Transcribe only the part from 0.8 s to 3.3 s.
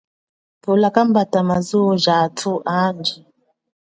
kambata ma zuwo ja athu anji.